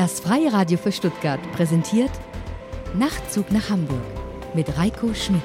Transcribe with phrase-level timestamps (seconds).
[0.00, 2.10] Das Freie Radio für Stuttgart präsentiert
[2.94, 4.00] Nachtzug nach Hamburg
[4.54, 5.42] mit Reiko Schmidt.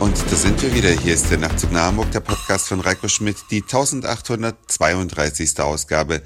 [0.00, 0.88] Und da sind wir wieder.
[0.88, 5.60] Hier ist der Nachtzug nach Hamburg, der Podcast von Reiko Schmidt, die 1832.
[5.60, 6.20] Ausgabe.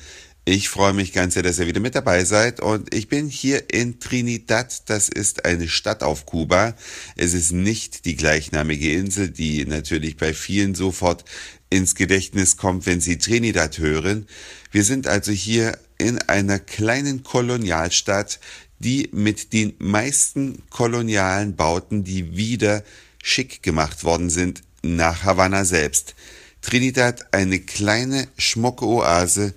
[0.48, 3.64] Ich freue mich ganz sehr, dass ihr wieder mit dabei seid und ich bin hier
[3.68, 4.88] in Trinidad.
[4.88, 6.76] Das ist eine Stadt auf Kuba.
[7.16, 11.24] Es ist nicht die gleichnamige Insel, die natürlich bei vielen sofort
[11.68, 14.28] ins Gedächtnis kommt, wenn sie Trinidad hören.
[14.70, 18.38] Wir sind also hier in einer kleinen Kolonialstadt,
[18.78, 22.84] die mit den meisten kolonialen Bauten, die wieder
[23.20, 26.14] schick gemacht worden sind, nach Havanna selbst.
[26.62, 29.54] Trinidad eine kleine, schmucke Oase,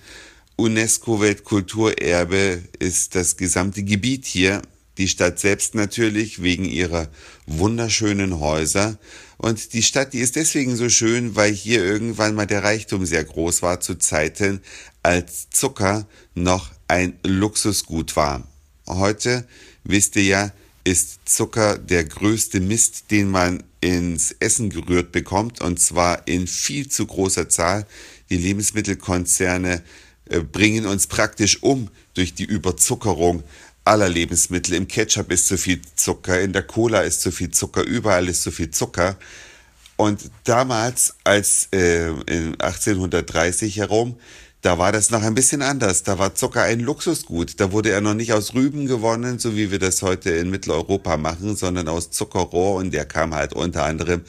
[0.59, 4.61] UNESCO-Weltkulturerbe ist das gesamte Gebiet hier.
[4.97, 7.07] Die Stadt selbst natürlich wegen ihrer
[7.45, 8.99] wunderschönen Häuser.
[9.37, 13.23] Und die Stadt, die ist deswegen so schön, weil hier irgendwann mal der Reichtum sehr
[13.23, 14.59] groß war zu Zeiten,
[15.01, 18.45] als Zucker noch ein Luxusgut war.
[18.85, 19.47] Heute,
[19.85, 20.51] wisst ihr ja,
[20.83, 26.89] ist Zucker der größte Mist, den man ins Essen gerührt bekommt, und zwar in viel
[26.89, 27.87] zu großer Zahl.
[28.29, 29.81] Die Lebensmittelkonzerne
[30.51, 33.43] bringen uns praktisch um durch die Überzuckerung
[33.83, 34.75] aller Lebensmittel.
[34.75, 38.43] Im Ketchup ist zu viel Zucker, in der Cola ist zu viel Zucker, überall ist
[38.43, 39.17] zu viel Zucker.
[39.95, 44.17] Und damals, als äh, in 1830 herum,
[44.61, 46.03] da war das noch ein bisschen anders.
[46.03, 47.59] Da war Zucker ein Luxusgut.
[47.61, 51.15] Da wurde er noch nicht aus Rüben gewonnen, so wie wir das heute in Mitteleuropa
[51.15, 54.21] machen, sondern aus Zuckerrohr und der kam halt unter anderem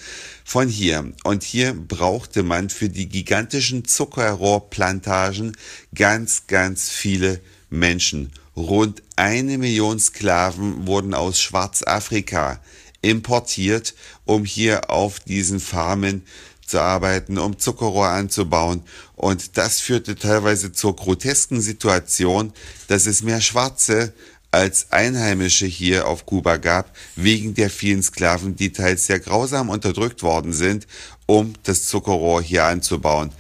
[0.45, 1.13] von hier.
[1.25, 5.57] Und hier brauchte man für die gigantischen Zuckerrohrplantagen
[5.95, 8.31] ganz, ganz viele Menschen.
[8.57, 12.61] Rund eine Million Sklaven wurden aus Schwarzafrika
[13.03, 13.95] importiert,
[14.25, 16.23] um hier auf diesen Farmen
[16.71, 18.83] zu arbeiten, um Zuckerrohr anzubauen.
[19.17, 22.53] Und das führte teilweise zur grotesken Situation,
[22.89, 24.15] dass es mehr Schwarze
[24.51, 30.23] als Einheimische hier auf Kuba gab, wegen der vielen Sklaven, die teils sehr grausam unterdrückt
[30.23, 30.87] worden sind,
[31.27, 33.31] um das Zuckerrohr hier anzubauen.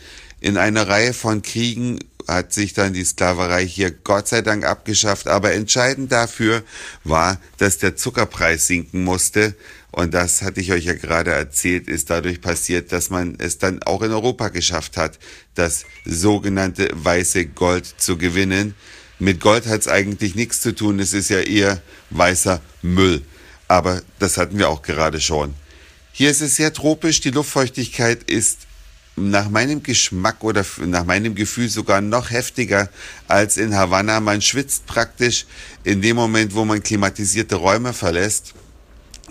[0.41, 1.99] In einer Reihe von Kriegen
[2.29, 6.63] hat sich dann die Sklaverei hier Gott sei Dank abgeschafft, aber entscheidend dafür
[7.03, 9.55] war, dass der Zuckerpreis sinken musste,
[9.93, 13.83] und das hatte ich euch ja gerade erzählt, ist dadurch passiert, dass man es dann
[13.83, 15.19] auch in Europa geschafft hat,
[15.55, 18.75] das sogenannte weiße Gold zu gewinnen.
[19.19, 23.23] Mit Gold hat es eigentlich nichts zu tun, es ist ja eher weißer Müll.
[23.69, 25.55] Aber das hatten wir auch gerade schon.
[26.13, 28.67] Hier ist es sehr tropisch, die Luftfeuchtigkeit ist
[29.17, 32.89] nach meinem Geschmack oder nach meinem Gefühl sogar noch heftiger
[33.29, 34.21] als in Havanna.
[34.21, 35.47] Man schwitzt praktisch
[35.85, 38.55] in dem Moment, wo man klimatisierte Räume verlässt.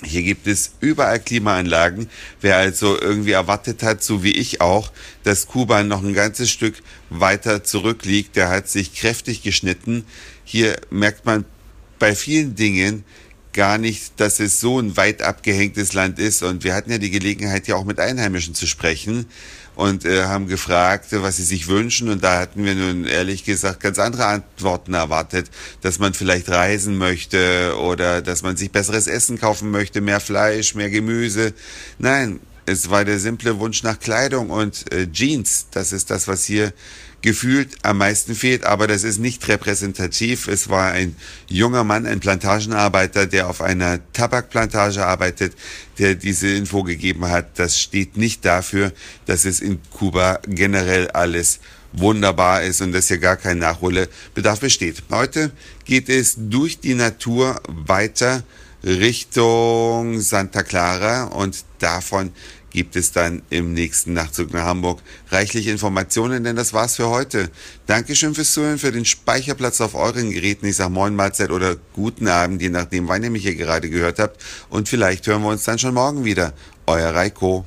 [0.03, 2.09] Hier gibt es überall Klimaanlagen.
[2.39, 4.91] Wer also irgendwie erwartet hat, so wie ich auch,
[5.23, 6.75] dass Kuba noch ein ganzes Stück
[7.09, 10.05] weiter zurückliegt, der hat sich kräftig geschnitten.
[10.45, 11.43] Hier merkt man
[11.99, 13.03] bei vielen Dingen
[13.53, 16.43] gar nicht, dass es so ein weit abgehängtes Land ist.
[16.43, 19.25] Und wir hatten ja die Gelegenheit, hier auch mit Einheimischen zu sprechen
[19.75, 22.09] und äh, haben gefragt, was sie sich wünschen.
[22.09, 25.49] Und da hatten wir nun ehrlich gesagt ganz andere Antworten erwartet,
[25.81, 30.75] dass man vielleicht reisen möchte oder dass man sich besseres Essen kaufen möchte, mehr Fleisch,
[30.75, 31.53] mehr Gemüse.
[31.97, 35.67] Nein, es war der simple Wunsch nach Kleidung und äh, Jeans.
[35.71, 36.71] Das ist das, was hier
[37.21, 40.47] gefühlt am meisten fehlt, aber das ist nicht repräsentativ.
[40.47, 41.15] Es war ein
[41.47, 45.53] junger Mann, ein Plantagenarbeiter, der auf einer Tabakplantage arbeitet,
[45.97, 47.59] der diese Info gegeben hat.
[47.59, 48.93] Das steht nicht dafür,
[49.25, 51.59] dass es in Kuba generell alles
[51.91, 55.03] wunderbar ist und dass hier gar kein Nachholbedarf besteht.
[55.09, 55.51] Heute
[55.85, 58.43] geht es durch die Natur weiter
[58.83, 62.31] Richtung Santa Clara und davon
[62.71, 67.49] gibt es dann im nächsten Nachtzug nach Hamburg reichlich Informationen, denn das war's für heute.
[67.85, 70.65] Dankeschön fürs Zuhören, für den Speicherplatz auf euren Geräten.
[70.65, 74.19] Ich sag Moin Mahlzeit oder guten Abend, je nachdem, wann ihr mich hier gerade gehört
[74.19, 74.43] habt.
[74.69, 76.53] Und vielleicht hören wir uns dann schon morgen wieder.
[76.85, 77.65] Euer Reiko.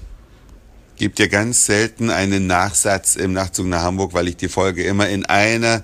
[0.96, 5.08] Gibt ja ganz selten einen Nachsatz im Nachtzug nach Hamburg, weil ich die Folge immer
[5.08, 5.82] in einer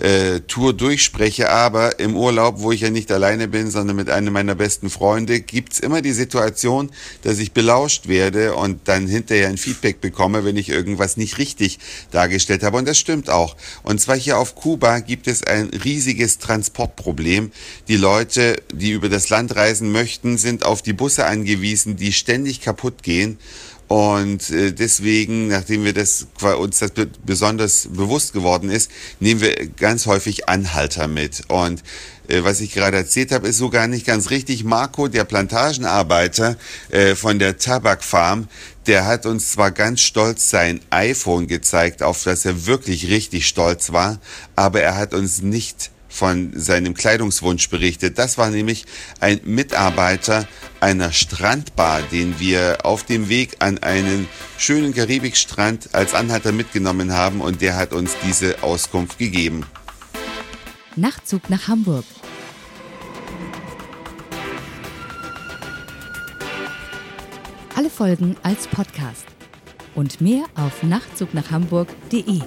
[0.00, 1.50] äh, Tour durchspreche.
[1.50, 5.40] Aber im Urlaub, wo ich ja nicht alleine bin, sondern mit einem meiner besten Freunde,
[5.40, 6.90] gibt's immer die Situation,
[7.22, 11.78] dass ich belauscht werde und dann hinterher ein Feedback bekomme, wenn ich irgendwas nicht richtig
[12.10, 12.78] dargestellt habe.
[12.78, 13.56] Und das stimmt auch.
[13.82, 17.52] Und zwar hier auf Kuba gibt es ein riesiges Transportproblem.
[17.88, 22.60] Die Leute, die über das Land reisen möchten, sind auf die Busse angewiesen, die ständig
[22.60, 23.38] kaputt gehen
[23.88, 26.26] Und äh, deswegen, nachdem wir das
[26.58, 26.92] uns das
[27.24, 31.44] besonders bewusst geworden ist, nehmen wir ganz häufig Anhalter mit.
[31.48, 31.82] Und
[32.28, 34.62] äh, was ich gerade erzählt habe, ist so gar nicht ganz richtig.
[34.62, 36.56] Marco, der Plantagenarbeiter
[36.90, 38.48] äh, von der Tabakfarm,
[38.86, 43.92] der hat uns zwar ganz stolz sein iPhone gezeigt, auf das er wirklich richtig stolz
[43.92, 44.20] war,
[44.54, 48.18] aber er hat uns nicht von seinem Kleidungswunsch berichtet.
[48.18, 48.86] Das war nämlich
[49.20, 50.48] ein Mitarbeiter
[50.80, 57.40] einer Strandbar, den wir auf dem Weg an einen schönen Karibikstrand als Anhalter mitgenommen haben
[57.40, 59.64] und der hat uns diese Auskunft gegeben.
[60.96, 62.04] Nachtzug nach Hamburg.
[67.74, 69.26] Alle Folgen als Podcast
[69.94, 72.40] und mehr auf nachtzugnachhamburg.de.